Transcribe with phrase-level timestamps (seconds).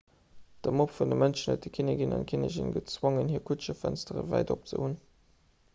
[0.67, 4.83] de mob vu mënschen huet den kinnek an d'kinnigin gezwongen hir kutschefënstere wäit op ze
[4.85, 4.97] hunn